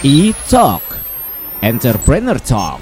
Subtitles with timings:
[0.00, 0.80] E-Talk
[1.60, 2.80] Entrepreneur Talk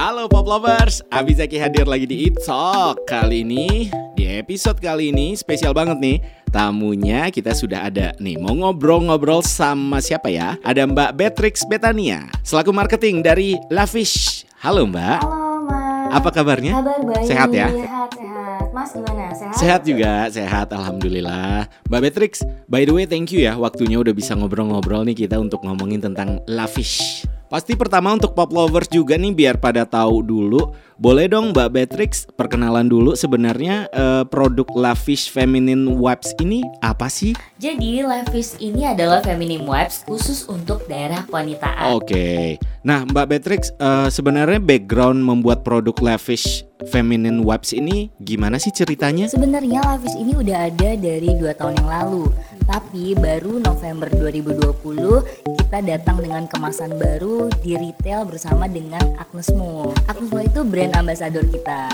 [0.00, 5.76] Halo Pop Lovers, Abizaki hadir lagi di E-Talk Kali ini, di episode kali ini spesial
[5.76, 6.16] banget nih
[6.48, 10.56] Tamunya kita sudah ada nih Mau ngobrol-ngobrol sama siapa ya?
[10.64, 16.08] Ada Mbak Beatrix Betania Selaku marketing dari Lavish Halo Mbak Halo Mas.
[16.16, 16.72] Apa kabarnya?
[16.72, 17.28] Kabar baik.
[17.28, 17.68] Sehat ya?
[17.68, 18.31] Sehat, sehat.
[18.72, 19.36] Mas gimana?
[19.36, 19.54] Sehat?
[19.60, 24.32] Sehat juga, sehat Alhamdulillah Mbak Beatrix, by the way thank you ya Waktunya udah bisa
[24.32, 29.60] ngobrol-ngobrol nih kita untuk ngomongin tentang Lavish Pasti pertama untuk pop lovers juga nih biar
[29.60, 36.30] pada tahu dulu Boleh dong Mbak Beatrix perkenalan dulu sebenarnya eh, produk Lavish Feminine Wipes
[36.38, 37.34] ini apa sih?
[37.58, 41.98] Jadi Levis ini adalah feminine wipes khusus untuk daerah kewanitaan.
[41.98, 42.54] Oke,
[42.86, 49.26] nah Mbak Beatrix eh, sebenarnya background membuat produk Lavish Feminine Wipes ini gimana sih ceritanya?
[49.26, 52.30] Sebenarnya Levis ini udah ada dari dua tahun yang lalu.
[52.62, 59.96] Tapi baru November 2020 kita datang dengan kemasan baru di retail bersama dengan Agnes Mo.
[60.44, 61.88] Itu brand ambassador kita.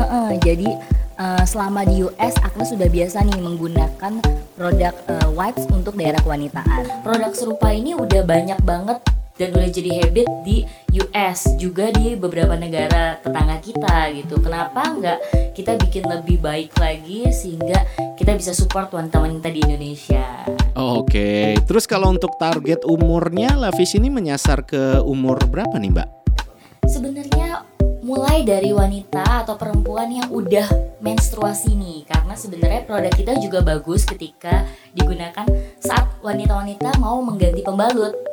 [0.00, 0.68] Heeh, jadi
[1.20, 4.12] eh, selama di US Agnes sudah biasa nih menggunakan
[4.56, 7.04] produk eh, wipes untuk daerah kewanitaan.
[7.04, 8.96] Produk serupa ini udah banyak banget
[9.38, 10.66] dan udah jadi habit di
[10.98, 14.42] US juga di beberapa negara tetangga kita gitu.
[14.42, 15.18] Kenapa nggak
[15.54, 17.86] kita bikin lebih baik lagi sehingga
[18.18, 20.26] kita bisa support wanita-wanita di Indonesia.
[20.74, 26.08] Oke, terus kalau untuk target umurnya Lavish ini menyasar ke umur berapa nih Mbak?
[26.86, 27.66] Sebenarnya
[28.02, 34.08] mulai dari wanita atau perempuan yang udah menstruasi nih karena sebenarnya produk kita juga bagus
[34.08, 34.64] ketika
[34.96, 35.44] digunakan
[35.82, 38.27] saat wanita-wanita mau mengganti pembalut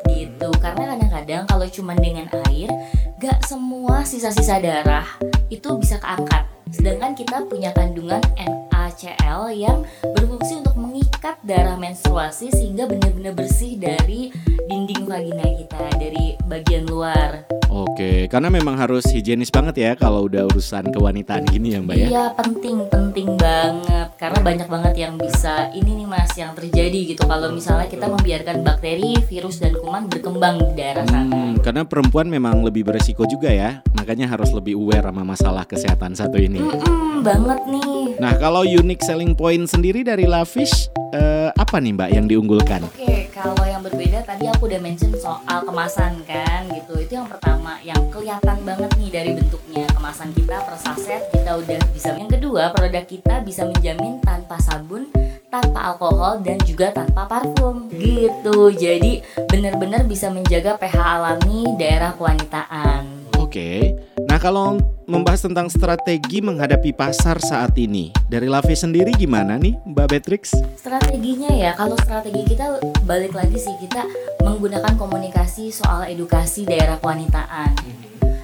[0.46, 0.62] gitu.
[0.62, 2.70] Karena kadang-kadang kalau cuma dengan air
[3.18, 5.08] gak semua sisa-sisa darah
[5.50, 6.46] itu bisa keangkat.
[6.70, 9.82] Sedangkan kita punya kandungan NaCl yang
[10.14, 14.30] berfungsi untuk mengikat darah menstruasi sehingga benar-benar bersih dari
[14.70, 20.48] dinding vagina kita dari bagian luar Oke, karena memang harus higienis banget ya kalau udah
[20.48, 22.08] urusan kewanitaan gini ya Mbak ya.
[22.08, 27.28] Iya penting penting banget karena banyak banget yang bisa ini nih mas yang terjadi gitu
[27.28, 31.28] kalau misalnya kita membiarkan bakteri, virus dan kuman berkembang di daerah sana.
[31.36, 36.16] Hmm, karena perempuan memang lebih beresiko juga ya, makanya harus lebih aware sama masalah kesehatan
[36.16, 36.64] satu ini.
[36.64, 37.95] Mm-mm, banget nih.
[38.16, 42.82] Nah, kalau unique selling point sendiri dari Lavish, eh, apa nih Mbak yang diunggulkan?
[42.88, 47.78] Oke kalau yang berbeda tadi aku udah mention soal kemasan kan gitu itu yang pertama
[47.84, 52.16] yang kelihatan banget nih dari bentuknya kemasan kita per saset kita udah bisa.
[52.16, 55.12] Yang kedua produk kita bisa menjamin tanpa sabun
[55.52, 59.20] tanpa alkohol dan juga tanpa parfum gitu jadi
[59.52, 63.30] benar-benar bisa menjaga pH alami daerah kewanitaan.
[63.38, 63.94] Oke.
[64.25, 64.78] Nah, kalau
[65.10, 70.54] membahas tentang strategi menghadapi pasar saat ini, dari Lavish sendiri gimana nih Mbak Beatrix?
[70.78, 72.78] Strateginya ya, kalau strategi kita
[73.10, 74.06] balik lagi sih kita
[74.46, 77.74] menggunakan komunikasi soal edukasi daerah kewanitaan.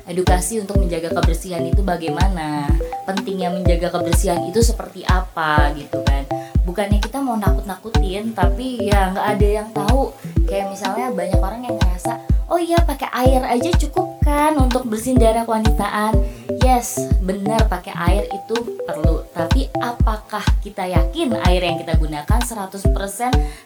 [0.09, 2.65] Edukasi untuk menjaga kebersihan itu bagaimana?
[3.05, 6.25] Pentingnya menjaga kebersihan itu seperti apa gitu kan?
[6.65, 10.09] Bukannya kita mau nakut-nakutin, tapi ya nggak ada yang tahu.
[10.49, 12.17] Kayak misalnya banyak orang yang ngerasa,
[12.49, 16.13] oh iya pakai air aja cukup kan untuk bersihin daerah kewanitaan.
[16.61, 18.55] Yes, benar pakai air itu
[18.85, 19.25] perlu.
[19.33, 22.85] Tapi apakah kita yakin air yang kita gunakan 100%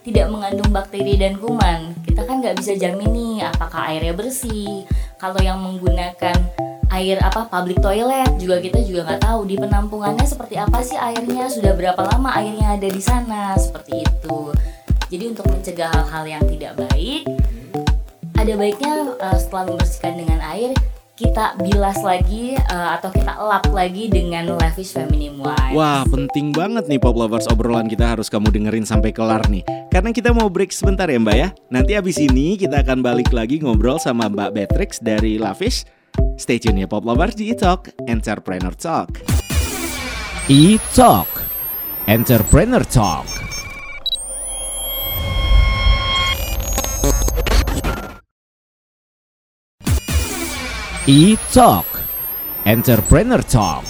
[0.08, 1.94] tidak mengandung bakteri dan kuman?
[2.08, 4.88] Kita kan nggak bisa jamin nih apakah airnya bersih.
[5.20, 10.56] Kalau yang menggunakan air apa public toilet juga kita juga nggak tahu di penampungannya seperti
[10.56, 14.54] apa sih airnya sudah berapa lama airnya ada di sana seperti itu
[15.10, 17.26] jadi untuk mencegah hal-hal yang tidak baik
[18.46, 20.70] ada baiknya uh, setelah membersihkan dengan air
[21.18, 25.74] kita bilas lagi uh, atau kita lap lagi dengan Lavish Feminine Wipes.
[25.74, 29.66] Wah, penting banget nih Pop Lovers obrolan kita harus kamu dengerin sampai kelar nih.
[29.90, 31.50] Karena kita mau break sebentar ya Mbak ya.
[31.74, 35.82] Nanti abis ini kita akan balik lagi ngobrol sama Mbak Beatrix dari Lavish.
[36.38, 39.26] Stay tune ya Pop Lovers di E-Talk, Entrepreneur Talk.
[40.46, 41.32] E-Talk,
[42.06, 43.55] Entrepreneur Talk.
[51.06, 51.86] E-Talk,
[52.66, 53.86] Entrepreneur Talk.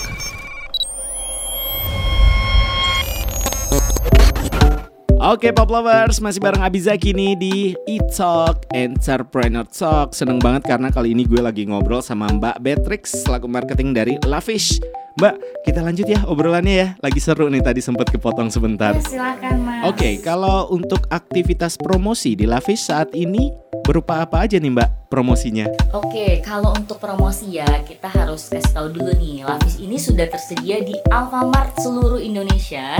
[5.23, 7.55] Oke Pop Lovers, masih bareng Abizaki nih di
[7.87, 10.11] E-Talk Entrepreneur Talk.
[10.11, 14.83] Seneng banget karena kali ini gue lagi ngobrol sama Mbak Beatrix Selaku marketing dari Lavish
[15.15, 16.87] Mbak, kita lanjut ya obrolannya ya.
[16.99, 18.99] Lagi seru nih tadi sempat kepotong sebentar.
[18.99, 19.87] Ya, silakan mas.
[19.87, 23.47] Oke, kalau untuk aktivitas promosi di Lavish saat ini
[23.87, 25.71] berupa apa aja nih Mbak promosinya?
[25.95, 30.83] Oke, kalau untuk promosi ya kita harus kasih tahu dulu nih, Lavis ini sudah tersedia
[30.83, 32.99] di Alfamart seluruh Indonesia.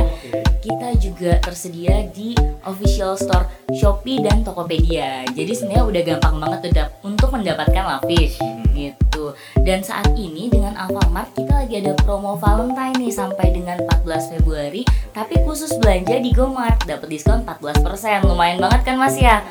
[0.63, 2.31] Kita juga tersedia di
[2.63, 5.27] official store Shopee dan Tokopedia.
[5.35, 8.39] Jadi sebenarnya udah gampang banget udah untuk mendapatkan Lavis
[8.75, 9.31] gitu.
[9.63, 14.83] Dan saat ini dengan Alfamart kita lagi ada promo Valentine nih sampai dengan 14 Februari,
[15.15, 18.27] tapi khusus belanja di GoMart dapat diskon 14%.
[18.27, 19.41] Lumayan banget kan Mas ya?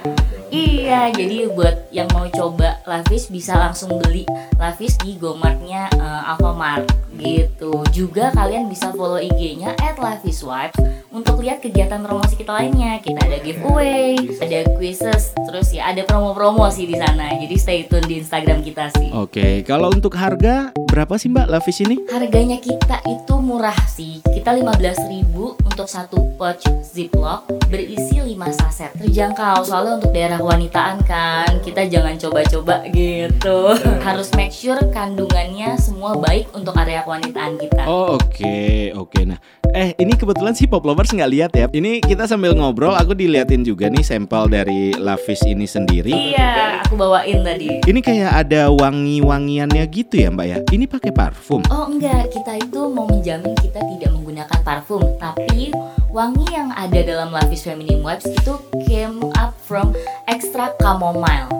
[0.54, 4.22] Iya, jadi buat yang mau coba Lavis bisa langsung beli
[4.54, 6.86] Lavis di Gomartnya uh, Alfamart
[7.18, 7.82] gitu.
[7.90, 10.78] Juga kalian bisa follow IG-nya @laviswipes
[11.14, 12.98] untuk lihat kegiatan promosi kita lainnya.
[12.98, 17.30] Kita ada giveaway, ada quizzes, terus ya ada promo-promo sih di sana.
[17.38, 19.14] Jadi stay tune di Instagram kita sih.
[19.14, 22.02] Oke, kalau untuk harga berapa sih Mbak Lavis ini?
[22.10, 24.18] Harganya kita itu murah sih.
[24.26, 25.30] Kita 15.000
[25.62, 28.90] untuk satu pouch Ziploc berisi 5 saset.
[28.98, 31.62] Terjangkau soalnya untuk daerah kewanitaan kan.
[31.62, 33.78] Kita jangan coba-coba gitu.
[34.02, 37.86] Harus make sure kandungannya semua baik untuk area kewanitaan kita.
[37.86, 39.38] Oh oke oke nah
[39.74, 43.66] eh ini kebetulan sih pop lovers nggak lihat ya ini kita sambil ngobrol aku diliatin
[43.66, 47.82] juga nih sampel dari Lavis ini sendiri Iya, aku bawain tadi.
[47.82, 52.86] ini kayak ada wangi-wangiannya gitu ya mbak ya ini pakai parfum Oh enggak, kita itu
[52.86, 55.74] mau menjamin kita tidak menggunakan parfum, tapi
[56.08, 58.54] wangi yang ada dalam Lavis Feminine Wipes itu
[58.86, 59.90] came up from
[60.26, 61.50] extra chamomile.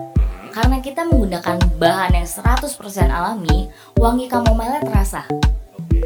[0.55, 2.62] Karena kita menggunakan bahan yang 100%
[3.11, 3.66] alami,
[3.99, 5.26] wangi chamomile terasa.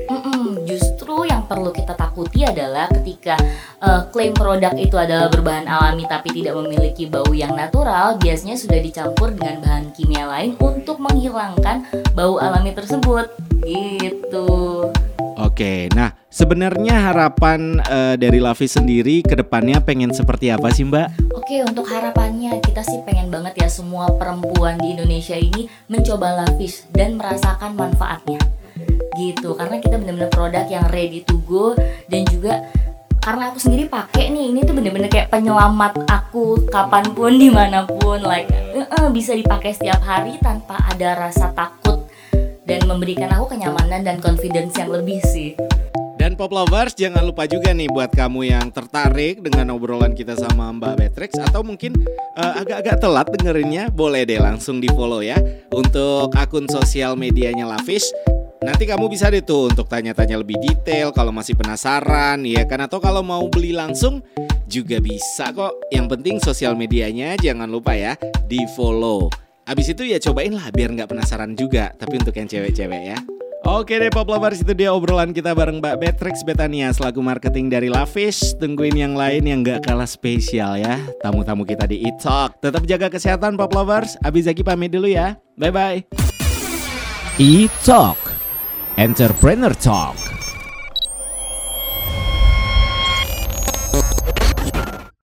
[0.09, 3.37] Mm-mm, justru yang perlu kita takuti adalah ketika
[3.81, 8.81] eh, klaim produk itu adalah berbahan alami tapi tidak memiliki bau yang natural, biasanya sudah
[8.81, 13.31] dicampur dengan bahan kimia lain untuk menghilangkan bau alami tersebut.
[13.65, 14.49] Gitu.
[15.39, 21.15] Oke nah sebenarnya harapan eh, dari Lavis sendiri ke depannya pengen seperti apa sih mbak
[21.49, 26.85] Oke, untuk harapannya kita sih pengen banget ya semua perempuan di Indonesia ini mencoba Lavis
[26.93, 28.37] dan merasakan manfaatnya.
[29.19, 31.75] Gitu, karena kita bener-bener produk yang ready to go
[32.07, 32.71] dan juga
[33.19, 37.85] karena aku sendiri pakai nih, ini tuh bener-bener kayak penyelamat aku kapan pun di mana
[37.85, 42.09] pun, like eh, eh, bisa dipakai setiap hari tanpa ada rasa takut
[42.65, 45.53] dan memberikan aku kenyamanan dan confidence yang lebih sih.
[46.17, 50.73] Dan Pop Lovers jangan lupa juga nih buat kamu yang tertarik dengan obrolan kita sama
[50.73, 52.01] Mbak Beatrix atau mungkin
[52.33, 55.37] eh, agak-agak telat dengerinnya boleh deh langsung di follow ya
[55.73, 58.38] untuk akun sosial medianya Lavish.
[58.69, 63.01] Nanti kamu bisa deh tuh untuk tanya-tanya lebih detail kalau masih penasaran ya kan atau
[63.01, 64.21] kalau mau beli langsung
[64.69, 65.89] juga bisa kok.
[65.89, 68.13] Yang penting sosial medianya jangan lupa ya
[68.45, 69.33] di follow.
[69.65, 73.17] Abis itu ya cobain lah biar nggak penasaran juga tapi untuk yang cewek-cewek ya.
[73.65, 77.89] Oke deh Pop Lovers itu dia obrolan kita bareng Mbak Beatrix Betania selaku marketing dari
[77.89, 78.53] Lavish.
[78.61, 81.01] Tungguin yang lain yang gak kalah spesial ya.
[81.25, 82.61] Tamu-tamu kita di E-Talk.
[82.61, 84.21] Tetap jaga kesehatan Pop Lovers.
[84.21, 85.41] Abi Zaki pamit dulu ya.
[85.57, 86.05] Bye-bye.
[87.41, 88.28] E-Talk
[88.99, 90.48] Entrepreneur Talk